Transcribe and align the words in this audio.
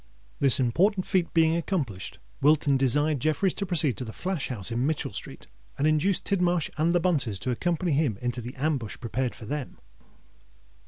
This 0.39 0.59
important 0.59 1.05
feat 1.05 1.31
being 1.31 1.55
accomplished, 1.55 2.17
Wilton 2.41 2.75
desired 2.75 3.19
Jeffreys 3.19 3.53
to 3.53 3.67
proceed 3.67 3.97
to 3.97 4.03
the 4.03 4.11
flash 4.11 4.47
house 4.47 4.71
in 4.71 4.83
Mitchell 4.87 5.13
Street, 5.13 5.45
and 5.77 5.85
induce 5.85 6.19
Tidmarsh 6.19 6.71
and 6.75 6.91
the 6.91 6.99
Bunces 6.99 7.37
to 7.37 7.51
accompany 7.51 7.91
him 7.91 8.17
into 8.19 8.41
the 8.41 8.55
ambush 8.55 8.97
prepared 8.99 9.35
for 9.35 9.45
them. 9.45 9.77